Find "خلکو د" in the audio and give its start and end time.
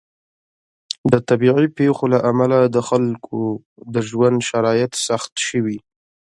2.89-3.95